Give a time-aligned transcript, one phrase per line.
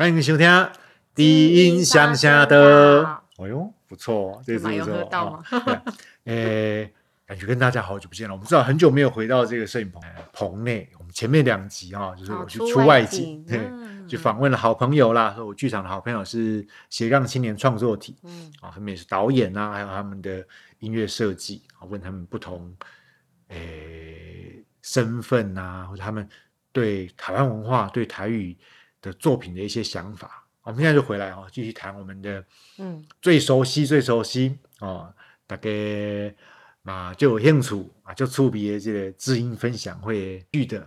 [0.00, 0.48] 欢迎收听
[1.14, 3.04] 《低音乡下的》。
[3.36, 5.44] 哎呦，不错哦，这次不有错喝到吗
[7.26, 8.32] 感觉跟大家好久不见了。
[8.32, 10.02] 我们知道很久没有回到这个摄影棚
[10.32, 10.88] 棚内。
[10.98, 15.34] 我们前面两集啊，就是我去出外外景景，对，嗯去访问了好朋友啦。
[15.36, 20.42] 说我剧场的好朋友是斜杠青年创作体，嗯啊，他们也是导演啊，还有他们的
[20.78, 22.74] 音乐设计啊，问他们不同
[23.48, 26.26] 诶身份啊，或者他们
[26.72, 28.56] 对台湾文化、对台语
[29.00, 30.46] 的作品的一些想法。
[30.62, 32.44] 我们现在就回来哦，继续谈我们的
[32.78, 35.12] 嗯最熟悉、最熟悉哦，
[35.46, 35.70] 大概
[36.82, 40.86] 嘛就有兴趣啊，就触别这个知音分享会剧的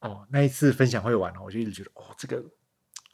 [0.00, 0.26] 哦。
[0.30, 2.42] 那一次分享会完了，我就一直觉得哦，这个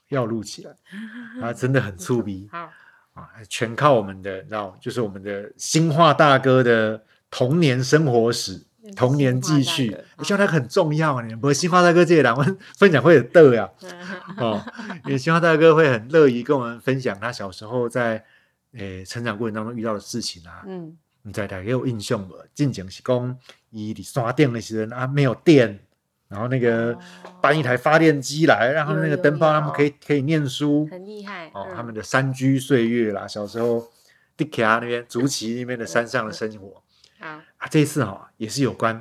[0.08, 0.74] 要录起来，
[1.42, 2.48] 啊，真的很触鼻。
[2.50, 2.70] 好，
[3.14, 8.64] 啊，全靠我们的，你知道，就是我们的新化大哥的童年生活史、
[8.96, 11.23] 童年记叙新化大哥，希望他很重要啊！
[11.26, 13.68] 你不过新化大哥这个两位分享会很逗呀，
[14.38, 14.62] 哦，
[15.04, 18.24] 因为新化大哥会很乐意跟我们分享他小时候在
[18.73, 20.62] 诶成长过程当中遇到的事情啊。
[20.66, 22.34] 嗯你在大家有印象无？
[22.52, 23.38] 进前是讲
[23.70, 25.79] 伊伫山顶的时候啊，没有电，
[26.26, 26.98] 然后那个哦
[27.40, 33.88] 搬一台发电机来，让他们那个灯泡，他们可以可以念书，很厉害哦，嗯他们的山居岁月啦，小时候
[34.37, 36.82] 迪卡那边、竹崎那边的山上的生活
[37.23, 38.95] 好啊，这一次哈、也是有关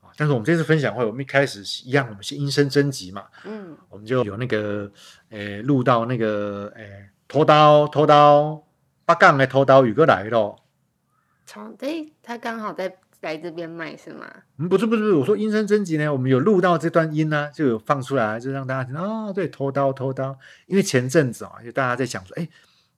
[0.00, 4.90] 啊，但是我们这次分享会，我们一开始一样，我们是音声征集嘛，嗯我们就有那个
[5.30, 8.62] 诶录到那个诶拖刀拖刀
[9.04, 10.64] 八杠的拖刀宇哥来咯。
[11.46, 14.26] 从对他刚好在来这边卖是吗？
[14.58, 22.48] 嗯，不是不是不是，我说音声征集呢，我们有录到这段音呢、就有放出来，就让大家听哦，对，拖刀拖刀，因为前阵子啊，就大家在想说，哎，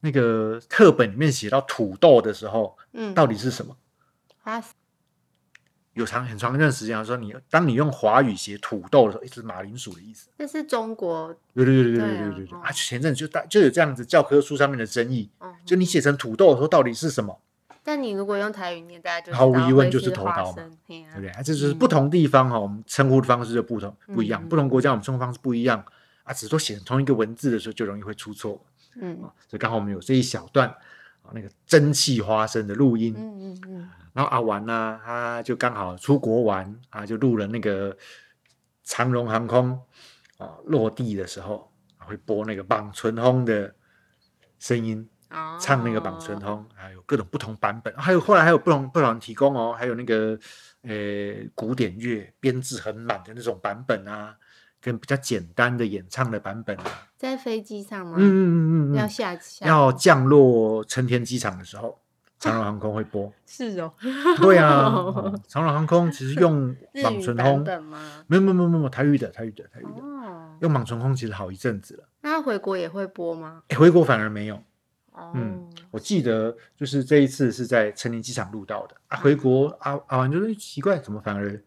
[0.00, 3.74] 那个课本里面写到土豆的时候，嗯，到底是什么？
[4.46, 4.62] 花
[5.94, 10.28] 有长很长一段时间啊，说你当你用华语写土豆的时候，一直马铃薯的意思。
[10.36, 12.58] 那是中国，对对对对对对啊对对。
[12.60, 12.70] 啊！
[12.70, 17.40] 前阵子就大就有这样子教科书上面的争议，嗯，就你写成土豆的时候到底是什么，
[17.82, 21.30] 但你如果用台语念，大家就知毫无疑问就是头花刀嘛对不对？
[21.30, 25.82] 啊，这就是不同地方哈，我们称呼的方式就不同不一样，嗯不同国家我们称呼方式不一样
[26.24, 28.62] 啊，只是说写成同一个文字的时候就容易会出错。
[29.00, 29.14] 嗯。
[29.22, 30.76] 啊，所以刚好我们有这一小段啊，
[31.32, 37.96] 那个蒸汽花生的录音，嗯嗯嗯，然后阿玩呢，他就刚好出国玩啊，就录了那个
[38.84, 39.80] 长荣航空
[40.38, 43.74] 啊落地的时候啊会播那个绑春风的
[44.58, 50.38] 声音，哦，唱那个绑春风，还有各种不同版本，还有后来还有不同不同人提供哦，还有那个
[50.82, 50.90] 呃
[51.54, 54.36] 古典乐编制很满的那种版本啊，
[54.80, 58.16] 跟比较简单的演唱的版本啊，在飞机上吗？
[58.18, 58.38] 嗯嗯
[58.90, 61.98] 嗯嗯要嗯，下下要降落成田机场的时候，
[62.38, 63.32] 长荣航空会播。
[63.46, 63.92] 是哦，
[64.40, 68.24] 对啊，哦 长荣航空其实用日绑语版唇轰，本吗？
[68.26, 73.62] 没有没有没有没有台语的台语的台语的，哦，用莽唇空其实好一阵子了，那他回国也会播吗？
[73.68, 74.56] 诶回国反而没有。
[75.12, 81.58] 哦，嗯，我记得就是这一次是在成田机场录到的啊，回国啊啊完就是奇怪，怎么反而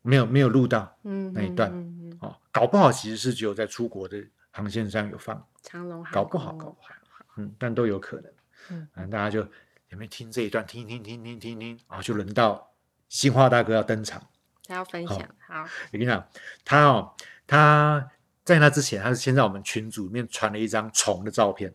[0.00, 2.36] 没有没有录到嗯，那一段嗯嗯嗯哦？
[2.50, 4.16] 搞不好其实是只有在出国的
[4.50, 8.32] 航线上有放，长龙航搞不好搞不好，嗯，但都有可能。
[8.70, 8.88] 嗯。
[8.94, 9.40] 嗯，大家就
[9.88, 12.72] 有没有听这一段，听听听听听听，然后就轮到
[13.08, 14.22] 新化大哥要登场。
[14.64, 16.28] 他要分享，好，我跟你讲，
[16.64, 17.14] 他哦，
[17.46, 18.10] 他
[18.44, 21.74] 在那之前，他是先在我们群组里面传了一张虫的照片，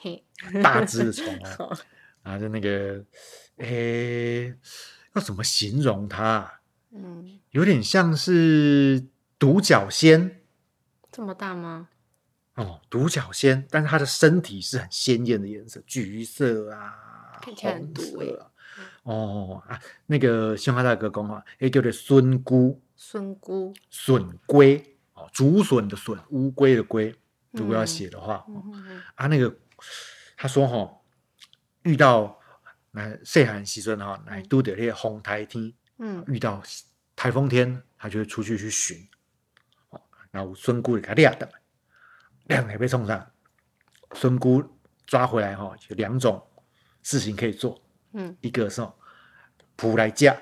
[0.00, 0.24] 嘿，
[0.62, 1.26] 大只的虫
[1.58, 1.80] 哦， 好。
[2.22, 3.04] 然后就那个，
[3.56, 4.54] 诶，
[5.14, 6.60] 要怎么形容它啊？
[6.92, 9.06] 嗯，有点像是
[9.38, 10.39] 独角仙
[11.20, 11.86] 这么大吗？
[12.54, 17.92] 哦，独角仙，但是它的身体是很鲜艳的颜色，橘色啊，看起来很。
[19.02, 22.80] 哦啊，那个新华大哥讲啊，也叫做孙菇。
[22.96, 27.14] 孙菇，笋龟哦，竹笋的笋，乌龟的龟。
[27.50, 29.54] 如果要嗯写的话，哦嗯嗯嗯啊，那个
[30.38, 31.00] 他说哈、哦，
[31.82, 32.40] 遇到
[32.92, 36.62] 那岁寒时阵哈，来都得那个风台天，嗯，遇到
[37.14, 39.06] 台风天，他就会出去去寻。
[40.32, 41.48] 哦，然后孙姑给他掠的，
[42.46, 43.30] 掠来被冲上，
[44.14, 44.62] 孙姑
[45.06, 46.42] 抓回来哈、哦，有两种
[47.02, 47.80] 事情可以做，
[48.12, 48.94] 嗯，一个是哦
[49.76, 50.36] 捕来架，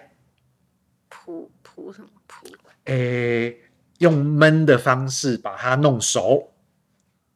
[1.09, 2.09] 蒲蒲什么？
[2.27, 2.47] 蒲？
[2.85, 3.61] 诶，
[3.99, 6.55] 用焖的方式把它弄熟。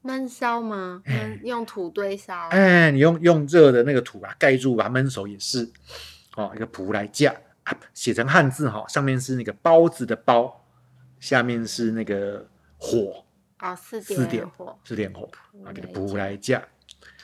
[0.02, 1.02] 焖烧吗？
[1.44, 5.70] 用土堆烧，哎，你用用热的那个土把它盖住，把它焖熟也是。
[6.34, 10.61] 哦，一个蒲来架，啊写成汉字哈、上面是那个包子的包，
[11.22, 12.44] 下面是那个
[12.78, 13.24] 火，
[13.60, 15.30] 哦，四点四点火，四点火
[15.64, 16.60] 啊，来这个蒲架来架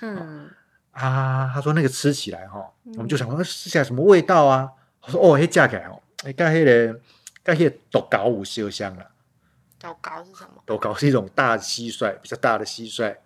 [0.00, 0.48] 嗯，
[0.92, 1.50] 啊。
[1.52, 4.70] 他说那个吃起来哈、嗯我们就想说吃起来什么味道啊？
[5.02, 7.00] 我说哦，那架起来哦，哎，跟那个
[7.42, 9.04] 跟那个豆糕有烧香了。
[9.80, 10.62] 豆糕是什么？
[10.64, 13.16] 豆糕是一种大蟋蟀，比较大的蟋蟀。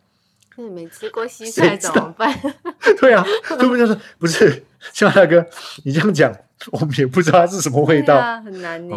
[0.56, 2.34] 那你没吃过蟋蟀怎么办？
[2.98, 3.22] 对啊，
[3.58, 3.78] 对不对？
[3.78, 4.64] 就是不是？
[4.94, 5.46] 像大哥，
[5.84, 6.34] 你这样讲，
[6.72, 8.16] 我们也不知道它是什么味道。
[8.16, 8.96] 啊，很难呢。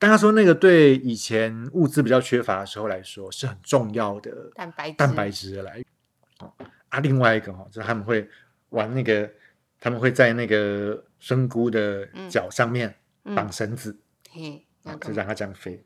[0.00, 5.84] 但他说那个对以前物资比较缺乏的时候来说是很重要的蛋白质蛋白质的来源。
[6.40, 6.52] 哦
[6.88, 8.28] 啊，另外一个哈、哦，就是他们会
[8.70, 9.30] 玩那个，
[9.78, 12.92] 他们会在那个生菇的脚上面
[13.24, 13.96] 嗯绑绳子，
[14.30, 14.66] 嘿，
[15.00, 15.84] 就让它这样飞，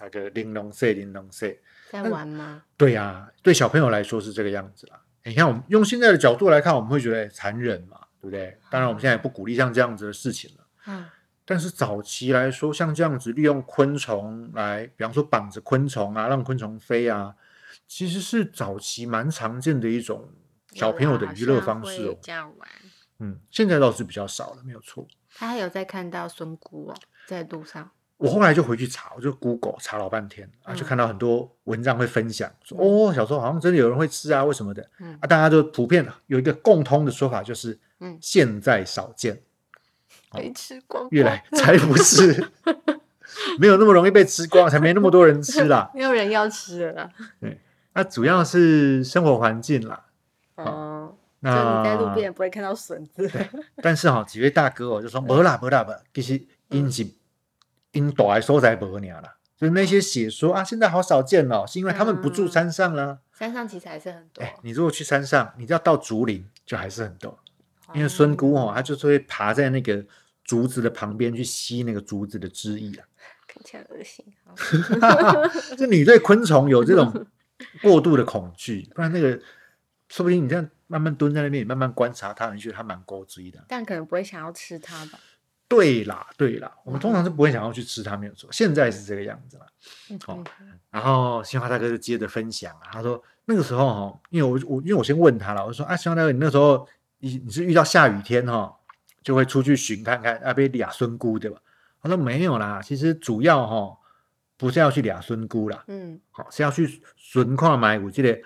[0.00, 1.52] 那个玲珑色，玲珑色。
[1.90, 2.62] 在玩吗？
[2.76, 5.02] 对呀、对小朋友来说是这个样子啦。
[5.24, 8.56] 你看，我们用现在的角度来看，我们会觉得哎残忍嘛，对不对？
[8.70, 10.66] 当然，我们现在也不鼓励像这样子的事情了。
[10.86, 11.04] 嗯，
[11.50, 17.34] 但是早期来说，像这样子利用昆虫来，比方说绑着昆虫啊，让昆虫飞啊，
[17.86, 20.28] 其实是早期蛮常见的一种
[20.74, 22.18] 小朋友的娱乐方式哦。
[22.20, 22.68] 这样玩。
[23.20, 25.08] 嗯，现在倒是比较少了，没有错。
[25.34, 26.94] 他还有在看到孙姑哦，
[27.26, 27.90] 在路上。
[28.18, 34.86] 我后来就回去查，我就 Google 查老半天啊，嗯就看到很多文章会分享说，哦，小时候好像真的有人会吃啊，为什么的？
[35.00, 39.40] 嗯啊，大家就普遍有一个共通的说法，就是嗯现在少见，
[40.32, 42.50] 哦没吃光光，越来才不是，
[43.58, 45.90] 没有那么容易被吃光，才没那么多人吃啦。
[45.94, 47.10] 没有人要吃了啦。
[47.94, 50.04] 那主要是生活环境啦。
[50.56, 53.30] 哦，那你在路边也不会看到笋子。
[53.82, 57.06] 但是哈、几位大哥哦就说没啦没啦不，其实因是
[57.92, 59.34] 因大的所在无鸟啦。
[59.56, 63.18] 就是那些写说啊，现在好少见哦，是因为他们不住山上啦。
[63.32, 67.36] 山上其实还是很多哎、，你如果去山上，你要到竹林，就还是很多。
[67.94, 70.04] 因为孙姑哦，她就是会爬在那个
[70.44, 73.04] 竹子的旁边去吸那个竹子的汁液啊。
[73.46, 74.24] 看起来恶心。
[74.44, 77.26] 好就你对昆虫有这种
[77.82, 79.40] 过度的恐惧，不然那个
[80.08, 83.64] 说不定你这样慢慢蹲在那边，你慢慢观察它，你觉得它蛮勾追的。
[83.68, 85.18] 但可能不会想要吃它吧？
[85.66, 88.48] 对啦，对啦，我们通常是不会想要去吃它，没有错。
[88.52, 89.66] 现在是这个样子啦。
[90.10, 90.44] 嗯哦
[90.90, 98.78] 然后新华大哥就接着分享啊，他说那个时候哈，因为我我因为我先问他了，我说啊，新华大哥，你那时候你你是遇到下雨天哈，
[99.22, 101.60] 就会出去寻看看啊，被俩孙姑对吧？
[102.00, 103.98] 他说没有啦，其实主要哈
[104.56, 108.40] 不是要去俩孙姑啦，嗯，好是要去寻看买有这个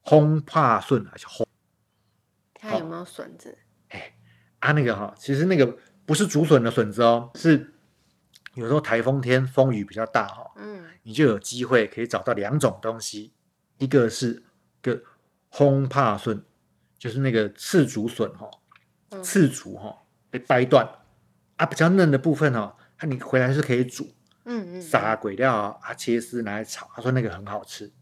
[0.00, 1.46] 轰怕顺还是轰
[2.54, 3.58] 它有没有笋子？
[4.60, 5.76] 啊那个哈，其实那个
[6.06, 7.74] 不是竹笋的笋子哦，是
[8.54, 13.32] 有时候台风天风雨比较大哈，嗯，你就有机会可以找到两种东西，
[13.78, 14.42] 一个是
[14.80, 15.02] 个
[15.48, 16.42] 轰怕笋，
[17.04, 18.50] 就是那个刺竹笋哈，
[19.10, 19.22] 嗯。
[19.22, 19.94] 刺竹哈
[20.30, 20.88] 被掰断。
[21.56, 24.10] 啊，比较嫩的部分哈，它你回来是可以煮，
[24.44, 27.92] 嗯嗯，撒鬼料啊，啊切丝拿来炒，他说那个很好吃。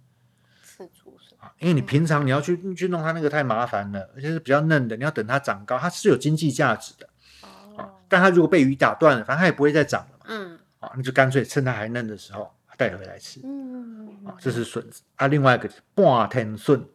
[0.63, 1.37] 刺竹笋。
[1.41, 7.09] 啊，因为你平常你要去去弄它那个太麻烦了，而且是比较嫩的，你要等它长高，它是有经济价值的。
[7.41, 10.59] 啊哦，，但它如果被鱼打断了，反正它也不会再长了嘛，嗯。
[10.79, 13.41] 啊，那就干脆趁它还嫩的时候带回来吃。
[13.43, 14.25] 嗯。
[14.25, 15.03] 啊，这是笋子。
[15.17, 16.87] 啊，另外一个是半天笋，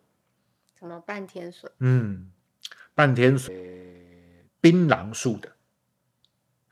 [0.77, 2.29] 什么半天笋嗯，
[2.94, 3.62] 半天笋，呃
[4.62, 5.53] 槟榔树的，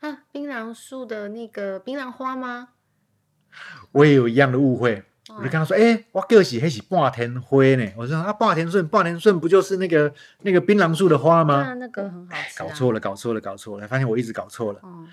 [0.00, 0.24] 啊？
[0.30, 2.68] 槟榔树的那个槟榔花吗？
[3.92, 10.12] 我也有一样的误会，我就哦跟他说，哎、我叫是那是半天灰呢，我说啊，半天顺，半天顺不就是那个
[10.42, 11.74] 那个槟榔树的花吗？
[11.74, 12.58] 那个很好吃。
[12.58, 12.92] 搞错。
[12.92, 15.08] 了，搞错了，搞错了，发现我一直搞错了，嗯，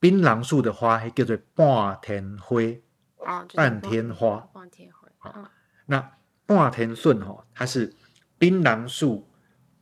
[0.00, 2.82] 槟榔树的花还叫做半天灰，
[3.18, 5.08] 哦，就是半天花半天花。
[5.18, 5.46] 好嗯
[5.86, 6.12] 那
[6.46, 7.92] 半天顺哈，它是
[8.38, 9.28] 槟榔树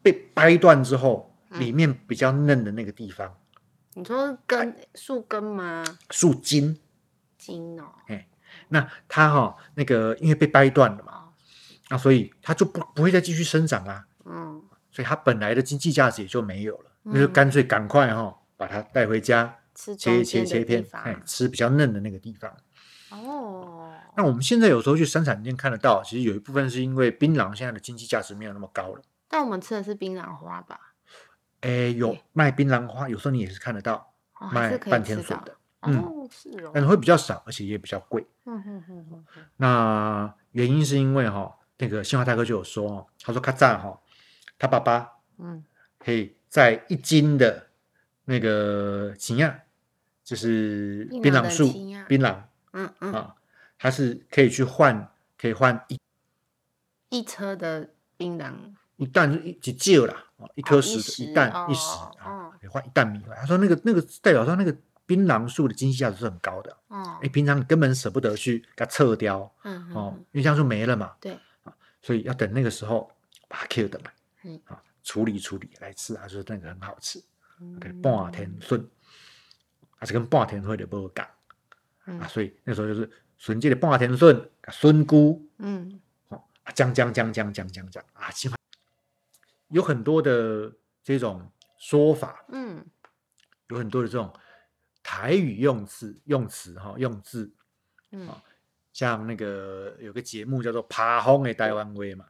[0.02, 1.60] 被掰断之后，嗯。
[1.60, 3.38] 里面比较嫩的那个地方，
[3.94, 5.84] 你说根树根吗？
[6.10, 6.78] 树茎。
[7.38, 7.84] 茎哦。
[8.08, 8.26] 哎
[8.68, 11.32] 那它哈、那个因为被掰断了嘛，哦，
[11.90, 14.62] 那所以它就不不会再继续生长啦，嗯。
[14.90, 22.50] 所以它本来的经济价值也就没有了，那就嗯干脆赶快哈、把它带回家吃切切切片，哎，吃比较嫩的那个地方。
[23.10, 23.75] 哦，
[24.16, 29.02] 那我们现在有时候去生产店看得到，其实有一部分是因为槟榔现在的经济价值没有那么高了。
[29.28, 30.94] 但我们吃的是槟榔花吧？
[31.60, 36.70] 哎，有卖槟榔花，有时候你也是看得到哦，卖半天吃到笋的，嗯哦，是哦。
[36.72, 38.26] 但是会比较少，而且也比较贵。
[38.44, 43.98] 嗯哼哼哼哼，那原因是因为哈、那个新华大哥就有说哦，他说他赞哈，
[44.58, 45.64] 他爸爸嗯
[45.98, 47.66] 可以在一斤的
[48.24, 49.62] 那个芹亚，
[50.22, 51.68] 就是槟榔树
[52.06, 52.36] 槟榔
[52.72, 53.34] 嗯嗯，啊，
[53.78, 56.00] 它是可以去换，可以换一
[57.10, 58.52] 一车的槟榔
[58.96, 63.22] 一担一几旧啦，哦一颗一石石的一担一哦石啊哦，可以换一担米。
[63.34, 73.10] 他说那个那个代表说那个槟榔树的经济价值是很高的，哦哎，，平常你根本舍不得去给它撤掉哦嗯哦，因为这样就没了嘛，对啊，所以要等那个时候
[73.48, 74.10] 把它 kill 的嘛
[74.42, 77.22] 嗯，啊，处理处理来吃，他说那个很好吃。
[77.80, 78.86] 给嗯半天顺，
[79.96, 81.26] 还是跟半天会的不讲
[82.04, 86.00] 嗯啊，所以那时候就是笋这个半天笋、笋菇，嗯。
[86.28, 88.56] 哦，啊讲讲讲讲讲讲讲啊，起码
[89.68, 92.84] 有很多的这种说法，嗯。
[93.68, 94.32] 有很多的这种
[95.02, 97.52] 台语用字用词哈用字，
[98.10, 98.26] 嗯。
[98.26, 98.42] 好
[98.92, 102.26] 像那个有个节目叫做《爬荒的台湾威》嘛，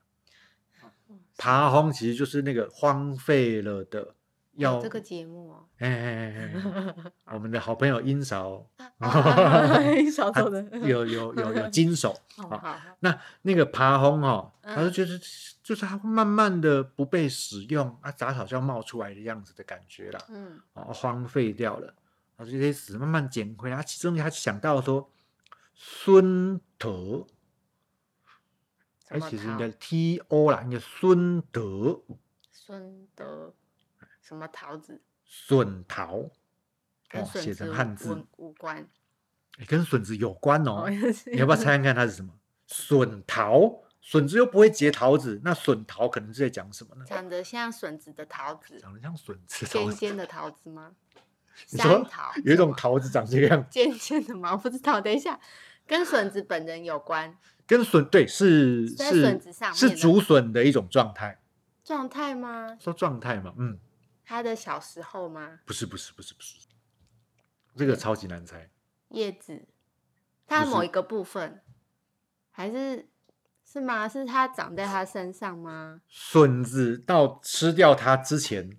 [1.37, 4.17] 爬荒其实就是那个荒废了的，
[4.57, 8.67] 要有这个节目哦，哎哎哎哎哎，我们的好朋友英嫂。
[9.97, 12.15] 英嫂走的，有有有有 金手。
[12.51, 12.57] 啊。
[12.59, 15.19] 好那那个爬轰哦，他就嗯觉得
[15.63, 20.61] 就是它会慢慢的不被使用啊，杂草就要冒出来的样子的感觉啦，嗯。
[20.75, 21.87] 哦，荒废掉了，
[22.37, 23.77] 然后这些屎慢慢捡回来。
[23.77, 25.11] 他其中他想到说
[25.75, 27.27] 孙德，
[29.09, 32.01] 哎，其实应该 T O 啦，应该孙德。
[32.51, 33.55] 孙德
[34.27, 36.29] 什么桃子，笋桃，
[37.09, 38.89] 跟哦，写成汉字无，无关，
[39.59, 40.87] 哎跟笋子有关哦。
[41.33, 42.33] 你要不要猜看看它是什么？
[42.67, 47.05] 笋桃，笋子又不会结桃子，那笋桃可能是在讲什么呢？
[47.07, 50.91] 长得像笋子的桃子，长得像笋子尖尖的桃子吗？
[51.71, 54.51] 你说桃有一种桃子长这个样子，尖尖的吗？
[54.53, 55.39] 我不知道，等一下，
[55.87, 61.41] 跟笋子本人有关 跟笋对是在是笋子上是竹笋的一种状态，
[61.85, 62.77] 状态吗？
[62.81, 63.79] 说状态嘛，嗯，
[64.27, 65.61] 他的小时候吗？
[65.65, 66.59] 不是不是不是不是，
[67.77, 68.69] 这个超级难猜，
[69.11, 69.67] 叶子，
[70.47, 71.63] 它某一个部分，
[72.51, 73.09] 还是
[73.65, 74.09] 是吗？
[74.09, 76.01] 是它长在它身上吗？
[76.09, 78.79] 笋子到吃掉它之前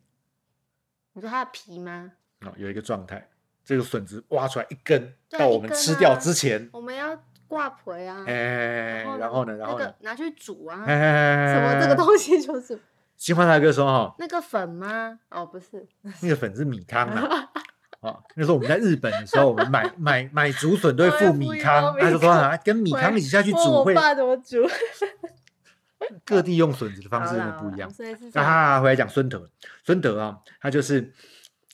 [1.13, 2.11] 你说它的皮吗？
[2.41, 3.29] 哦有一个状态，
[3.63, 12.79] 这个笋子挖出来一根，对啊到我们一根吃掉啊之前，我们要挂皮啊，哎，然后呢，然后呢那个，拿去煮啊，哎，什么这个东西就是
[13.17, 15.19] 新欢大哥说哈，那个粉吗？
[15.29, 15.85] 哦，不是，
[16.21, 17.49] 那个粉是米汤啊。
[17.99, 24.57] 哦，那时候我们在日本的时候，我们买 买买竹笋都会附米汤，他就说啊，跟米汤一起下去煮，会爸怎么煮？
[26.23, 27.89] 各地用笋子的方式真的不一样。
[27.89, 29.49] 所以是这样啊，回来讲孙德，
[29.83, 31.11] 孙德啊，他就是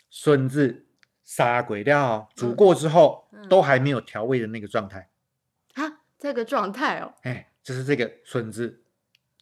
[0.09, 0.85] 笋子
[1.25, 5.09] 杀鬼料煮过之后，嗯都还没有调味的那个状态。
[5.73, 8.82] 啊，这个状态哦，哎，就是这个笋子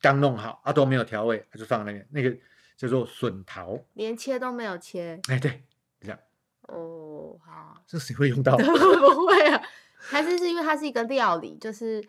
[0.02, 2.36] 刚弄好，啊都没有调味，他就放那个那个
[2.76, 3.80] 叫做笋桃。
[3.94, 5.64] 连切都没有切哎，对，
[6.02, 6.20] 这样，
[6.64, 8.58] 哦，好，这谁会用到？
[8.60, 9.62] 不会啊，
[9.98, 12.04] 还是是因为它是一个料理，就是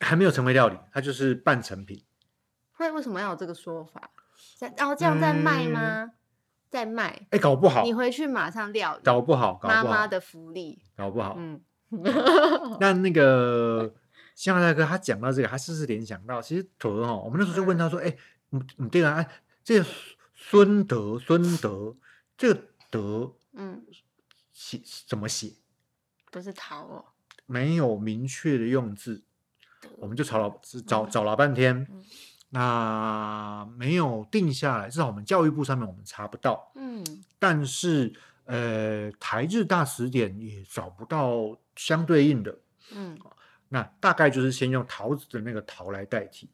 [0.00, 2.02] 还没有成为料理，它就是半成品。
[2.72, 4.10] 会为什么要有这个说法？
[4.76, 6.10] 然后这样在卖嗯吗？
[6.70, 11.34] 在卖，哎，搞不好你，回去马上料理，搞不好，搞不好，妈妈的福利，搞不好。
[11.36, 11.60] 嗯，
[12.80, 13.92] 那那个
[14.42, 18.12] 香大哥他讲到这个，他是不是联想到，其实德哦，我们那时候就问他说，哎，
[18.50, 19.28] 你你对啊，哎，
[19.62, 19.86] 这个
[20.34, 21.94] 孙德孙德
[22.36, 23.86] 这个德嗯，
[24.52, 25.52] 写怎么写？
[26.32, 27.04] 不是桃哦，
[27.46, 29.22] 没有明确的用字，
[29.98, 30.50] 我们就找老
[30.88, 31.22] 找嗯找。
[31.22, 32.04] 老半天嗯，
[32.50, 37.04] 那没有定下来，至少我们教育部上面我们查不到，嗯。
[37.38, 38.12] 但是
[38.46, 42.58] 呃，台日大词典也找不到相对应的。
[42.90, 43.16] 嗯，
[43.74, 46.46] 那大概就是先用桃子的那个桃来代替，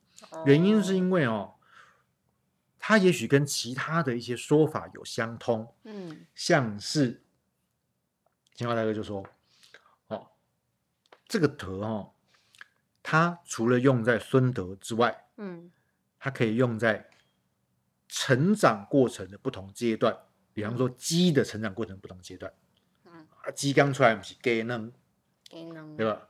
[0.47, 1.53] 原因是哦因为哦，
[2.79, 7.21] 它也许跟其他的一些说法有相通，嗯像是
[8.55, 9.27] 金华大哥就说，
[10.07, 10.29] 哦，
[11.27, 12.13] 这个德哦，
[13.03, 15.73] 它除了用在孙德之外，嗯
[16.21, 17.11] 它可以用在
[18.07, 20.17] 成长过程的不同阶段，
[20.55, 22.53] 比方说鸡的成长过程不同阶段，
[23.07, 24.93] 嗯，啊，鸡刚出来不是鸡能，
[25.51, 26.07] 给能对？
[26.07, 26.28] 吧？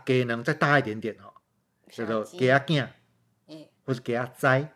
[0.00, 1.32] 嗯，啊，鸡能再大一点点哦，
[1.90, 2.38] 叫做小鸡。
[2.38, 2.88] 鸡仔囝。
[3.48, 4.72] 哎，或是给它栽，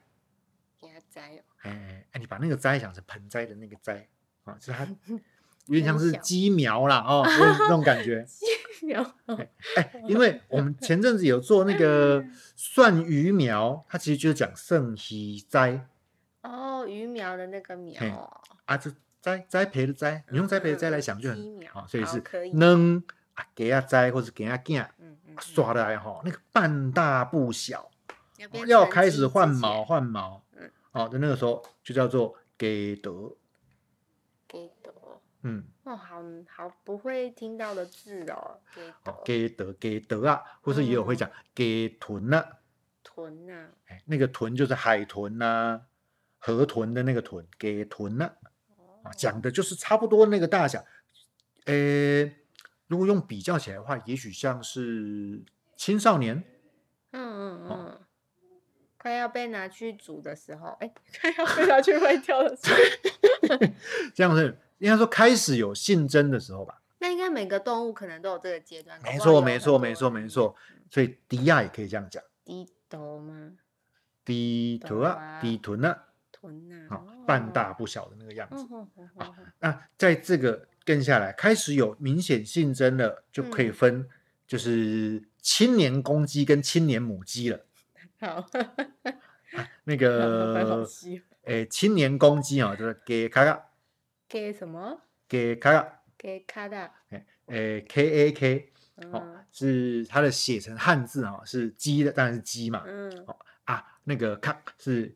[0.81, 4.09] 给它摘哦，哎哎，你把那个栽想成盆栽的那个栽
[4.45, 4.87] 啊，就是它
[5.67, 8.27] 有点像是小鸡苗啦哦， 那种感觉。
[8.83, 9.01] 有
[9.77, 12.23] 哎，因为我们前阵子有做那个
[12.55, 15.87] 蒜鱼苗，它其实就是讲圣喜栽
[16.43, 17.99] 哦，鱼苗的那个苗。
[17.99, 18.29] 嘿哦，
[18.67, 18.91] 啊，就
[19.23, 21.73] 栽栽培的栽，你用栽培的栽来想就鸡苗。
[21.73, 22.51] 很好，所以是可以。
[22.53, 23.03] 能
[23.35, 24.87] 啊给阿仔或者给阿囝
[25.41, 27.91] 刷的来哈，那个半大不小，
[28.67, 30.71] 要开始换毛换毛，嗯。
[30.93, 33.35] 哦的那个时候就叫做给德，
[34.47, 34.93] 给德
[35.43, 35.65] 嗯。
[35.83, 38.61] 哦，好好不会听到的字哦，
[39.25, 41.17] 给德给德啊，或是也有会嗯。
[41.17, 42.45] 讲给豚呐、
[43.03, 45.81] 豚呐，哎，那个豚就是海豚呐、
[46.39, 48.31] 河豚的那个豚，给豚呐、
[49.03, 50.85] 啊，讲的就是差不多那个大小。
[51.67, 52.31] 呃，
[52.87, 55.43] 如果用比较起来的话，也许像是
[55.77, 56.43] 青少年，
[57.13, 58.01] 嗯嗯哦嗯，
[58.99, 62.69] 快要被拿去煮的时候，哎， 快要被拿去卖掉的时
[63.49, 63.57] 候，
[64.15, 66.81] 这样是应该说开始有性征的时候吧。
[66.99, 68.99] 那应该每个动物可能都有这个阶段。
[69.03, 70.57] 搞没错，没错，没错，没错。
[70.91, 73.53] 所以迪亚也可以这样讲，低头吗？
[74.25, 78.65] 低头啊，低臀啊，臀啊、好，半大不小的那个样子。
[78.65, 84.09] 嗯哼哼哼哼那在这个跟下来，开始有明显性征了，就可以嗯分
[84.47, 87.65] 就是青年公鸡跟青年母鸡了。
[88.21, 88.47] 好，
[89.85, 91.09] 那好个，笑
[91.45, 93.71] 诶，青年公鸡啊，就是给卡卡，
[94.29, 95.01] 给什么？
[95.29, 96.91] 给卡卡，给卡达。
[97.47, 98.73] 诶，K A K，
[99.11, 102.83] 哦嗯，是它的写成汉字哦，是鸡的，当然是鸡嘛。
[102.87, 103.27] 嗯
[103.65, 105.15] 啊，那个卡是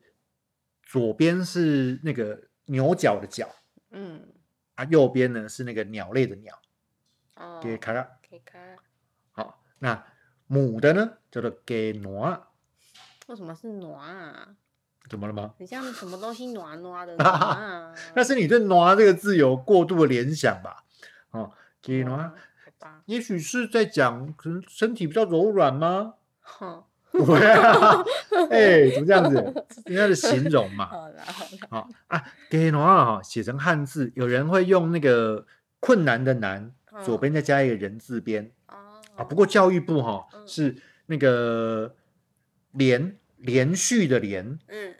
[0.82, 3.48] 左边是那个牛角的角
[3.90, 4.26] 嗯，
[4.78, 6.56] 啊，右边呢是那个鸟类的鸟，
[7.34, 8.08] 哦，给卡拉。
[8.22, 8.56] 给卡。
[9.32, 10.04] 好，那
[10.46, 12.46] 母的呢叫做给挪，
[13.26, 14.54] 为什么是暖啊？
[15.10, 15.52] 怎么了吗？
[15.58, 17.92] 很像什么东西暖暖的暖啊？
[18.14, 20.84] 那是你对“挪”这个字有过度的联想吧？
[21.32, 26.14] 哦，给挪，哦好吧，也许是在讲可能身体比较柔软吗？
[26.40, 26.84] 哼，
[28.50, 29.36] 哎，怎么这样子？
[29.86, 30.86] 人家的形容嘛。
[30.86, 35.46] 好了好了，好啊，给挪啊，写成汉字，有人会用那个
[35.80, 36.72] 困难的难，
[37.04, 38.74] 左边再加一个人字边哦，
[39.16, 39.24] 啊。
[39.24, 41.94] 不过教育部哈嗯是那个
[42.72, 44.94] 连连续的连嗯，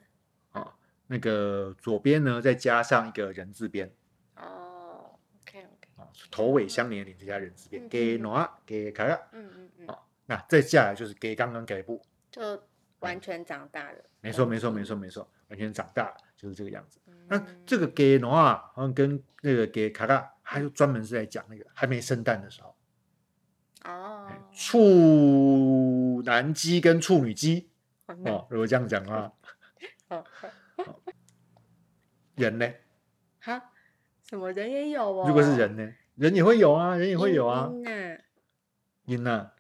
[0.53, 0.75] 啊，
[1.07, 3.91] 那个左边呢再加上一个人字边
[4.37, 5.11] 哦
[5.43, 9.15] ，OK OK，啊，头尾相连的连再加人字边，嗯给嗯挪给卡卡。
[9.33, 12.03] 嗯嗯嗯，好那再下来就是给刚刚给部，
[12.39, 12.63] 就
[13.01, 13.99] 完全长大了。
[14.21, 17.01] 没错没错没错没错，完全长大了就是这个样子。
[17.29, 22.75] 那嗯这个给侬啊，好像跟那个给卡卡，他就专门是在讲那个还没生蛋的时候，
[23.85, 27.71] 哦哎，处男鸡跟处女鸡
[28.07, 29.33] 哦，如果这样讲的话，
[30.09, 30.25] 好
[32.37, 32.73] 人呢？
[33.41, 33.73] 哈，
[34.29, 35.25] 什么人也有哦？
[35.29, 35.93] 如果是人呢？
[36.15, 37.69] 人也会有啊，人也会有啊。
[37.73, 38.19] 阴呐，
[39.05, 39.51] 音呐，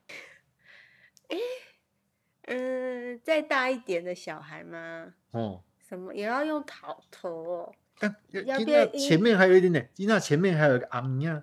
[2.49, 5.13] 嗯，再大一点的小孩吗？
[5.33, 7.75] 哦，什么也要用头头哦？
[7.99, 11.43] 但要音变音呐前面还有一点点，音呐前面还有一个昂呀，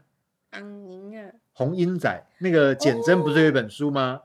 [0.52, 4.22] 昂宁啊，红鹰仔那个简真不是有一本书吗？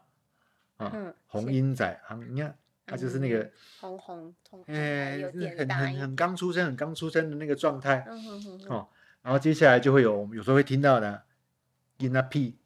[0.79, 2.55] 啊，嗯，红是鹰仔昂呀，
[2.87, 3.51] 他就是那个
[3.83, 8.07] 昂红红通，哎，有就是很很很刚出生、很刚出生的那个状态
[8.69, 8.89] 哦。
[9.23, 11.23] 然后接下来就会有我们有时候会听到的
[11.99, 12.57] 音呐屁，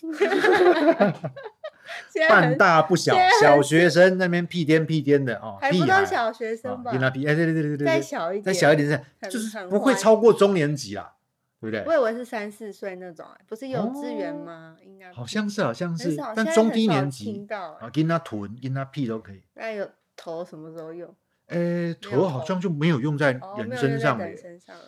[2.28, 6.90] 半大不小，小学生那边屁颠屁颠的哦，还不到小学生吧？
[6.90, 11.14] 啊音呐屁，哎，对对对对对，再小一点，再小一点是，就是不会超过中年级啦，
[11.60, 11.84] 对不对？
[11.86, 14.76] 我以为是三四岁那种，哎不是幼稚园哦吗？
[14.84, 19.42] 应该好像是好像是，但中低年级听到，哎啊，音呐臀、跟他屁都可以。
[19.54, 21.14] 那有头什么时候用？
[21.48, 24.36] 哎，头好像就没有用在哦，人身上了耶。
[24.36, 24.84] 身上了。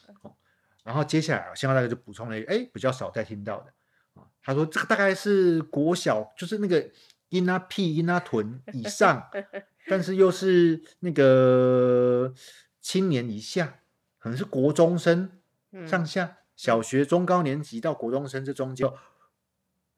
[0.83, 3.67] 然后接下来，现在大概就补充了一个，哎，比较少再听到的
[4.14, 4.27] 啊。
[4.42, 6.90] 他说这个大概是国小，就是那个
[7.31, 9.29] 阴啊屁、阴啊臀以上，
[9.88, 12.33] 但是又是那个
[12.81, 13.81] 青年以下，
[14.18, 15.31] 可能是国中生
[15.72, 18.87] 嗯上下，小学中高年级到国中生这中间，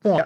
[0.03, 0.19] 哇，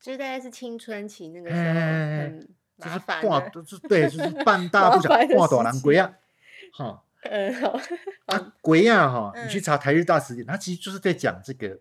[0.00, 3.50] 就是大概是青春期那个时候，就是半，的。
[3.50, 6.14] 就是对，就是 半大不小，麻烦的半大事情人鬼啊，
[6.72, 7.00] 哈。
[7.24, 7.80] 嗯，好，
[8.26, 11.80] 啊，鬼呀哈，你去嗯查台日大词典，它其实就是在讲这个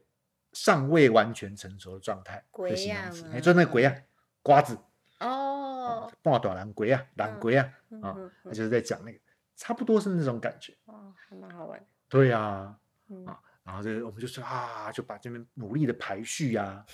[0.53, 3.95] 尚未完全成熟的状态的形容词，哎，嘛就那个鬼啊，
[4.41, 4.77] 瓜子，
[5.19, 7.65] 哦，半大人鬼呀，懒鬼啊，
[8.01, 9.19] 啊嗯嗯，它就是在讲那个，
[9.55, 10.75] 差不多是那种感觉。
[10.85, 11.85] 哦，还蛮好玩的。
[12.07, 12.75] 对呀，
[13.09, 16.85] 嗯啊然后这个我们就说啊，就把这边努力的排序呀，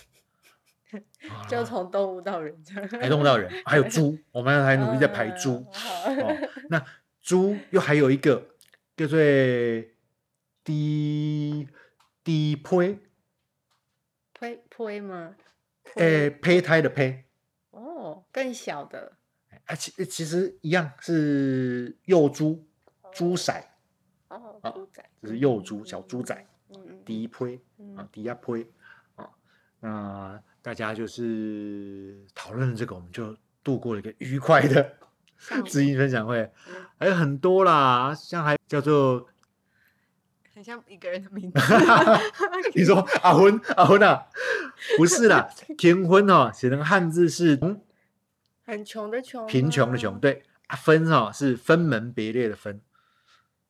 [1.30, 5.65] 啊就从动物到人这样，还弄到人，还有猪，我们还努力在排嗯猪。
[5.74, 6.38] 好哦，
[6.69, 6.86] 那
[7.22, 8.56] 猪又还有一个
[8.95, 9.17] 叫做
[10.63, 11.67] 低
[12.24, 13.00] 低胚，
[14.39, 15.36] 胚胚吗？
[15.95, 17.25] 诶，胚胎的胚，
[17.71, 19.12] 哦，更小的，
[19.65, 22.65] 啊，其其实一样是幼猪，
[23.12, 23.54] 猪仔，
[24.30, 28.65] 哦，啊猪仔，就是幼猪小猪仔，嗯第一胚嗯啊，第一胚
[29.15, 29.30] 啊，
[29.80, 34.95] 那大家就是讨论这个，我们就度过了一个愉快的
[35.65, 39.28] 知音分享会嗯，还有很多啦，像还叫做
[40.60, 41.58] 很像一个人的名字。
[42.76, 44.28] 你说阿昏阿昏啊，
[44.98, 47.82] 不是啦， 天昏哦，写成汉字是嗯
[48.65, 52.82] 很穷的穷，贫穷的穷，，对，啊分哦是分门别类的分，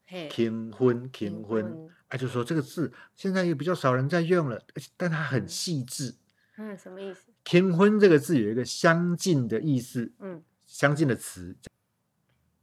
[0.08, 6.15] 嘿，天昏天昏，啊就说这个字现在也比较少人在用了，而且但它很细致。
[6.58, 7.32] 嗯，什么意思？
[7.43, 11.56] 天昏这个字有一个相近的意思，嗯，相近的词，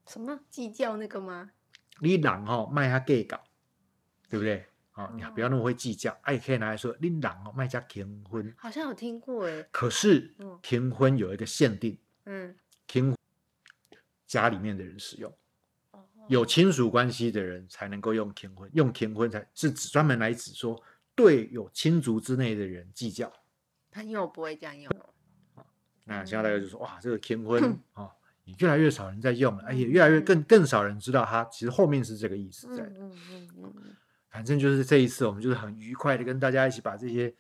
[0.09, 1.53] 什么计较那个吗？
[2.01, 3.41] 你人哦卖他 gay 搞，
[4.29, 4.67] 对不对？
[4.93, 8.55] 啊，你不要那么会计较，啊，也可以拿来说拎狼哦，卖家订婚。
[8.57, 10.59] 好像有听过哎，可是嗯。
[10.63, 13.15] 订婚有一个限定，嗯，订
[14.27, 15.31] 家里面的人使用，
[15.91, 16.03] 哦。
[16.29, 20.83] 有亲属关系的人才能够用订婚，用订婚才是指专门来指说
[21.15, 23.31] 对有亲族之内的人计较。
[23.91, 24.91] 朋友不会这样用
[25.57, 25.67] 哦，
[26.05, 28.11] 那现在大家就说哇，这个订婚嗯啊，
[28.45, 32.83] 也越来越少人在用了，而且越来越更更少人知道它其实后面是这个意思在。
[32.85, 32.93] 的。
[32.99, 33.97] 嗯嗯嗯嗯嗯，
[34.31, 37.35] 反正就是这一次，我们就是很愉快的跟大家一起把这些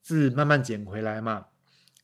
[0.00, 1.46] 字慢慢捡回来嘛。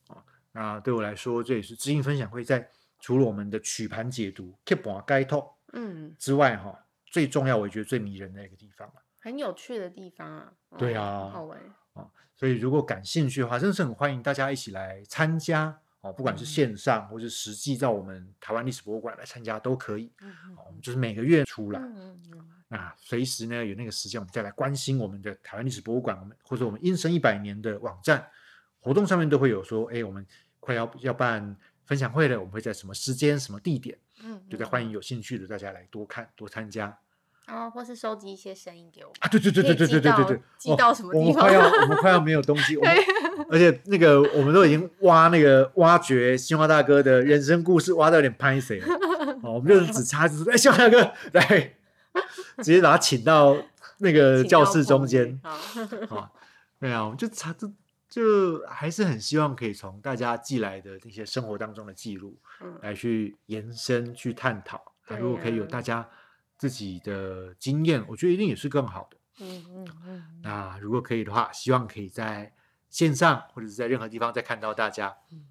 [0.07, 2.69] 啊，那对我来说，这也是知音分享会在
[2.99, 8.95] 除了我们的曲盘解读、keep 盘该透嗯，之外，哈，最重要，我觉得最迷人的一个地方了。
[9.19, 10.53] 很有趣的地方啊。
[10.69, 11.59] 哦对啊很好玩。
[12.35, 20.11] 所以如果感兴趣的话，真的是很欢迎大家一起来参加哦，不管是嗯线上或是实际到我们台湾历史博物馆来参加都可以。
[20.65, 21.81] 我们就是每个月出来，
[22.67, 28.27] 那随时呢有那个时间，我们再来关心我们的台湾历史博物馆，我们或者我们英生一百年的网站
[28.79, 30.25] 活动上面都会有说，哎，我们
[30.59, 36.97] 快要要办分享会了，我们会在什么时间、什么地点，嗯，就在欢迎有兴趣的大家来多看、多参加
[37.47, 39.15] 哦，或是收集一些声音给我们。
[39.19, 39.27] 啊！
[39.29, 42.95] 对对对对对对对对对，寄到什么地方我们快要 我们快要没有东西，我们
[43.49, 48.87] 而且那个我们都已经挖那个挖掘新华大哥的人生故事，挖到有点拍谁了。
[49.43, 51.73] 哦，我们就是只差就是哎，新华大哥来，
[52.57, 53.55] 直接把他请到
[53.99, 55.39] 那个教室中棚间。
[56.07, 56.31] 好啊，
[56.79, 57.71] 对啊，我们就差就
[58.09, 64.81] 就还是很希望可以从大家寄来的那些生活当中的记录嗯来去延伸、去探讨。
[65.07, 66.05] 那如果可以有大家
[66.57, 69.17] 自己的经验，我觉得一定也是更好的。
[69.39, 72.53] 嗯嗯嗯，那如果可以的话，希望可以在
[72.89, 75.15] 线上或者是在任何地方再看到大家。
[75.31, 75.45] 嗯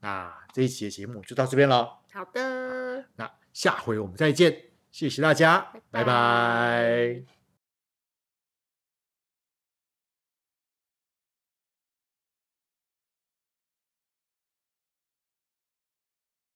[0.00, 3.06] 那这一期的节目就到这边了，好的。
[3.16, 7.33] 那下回我们再见，谢谢大家，拜拜拜拜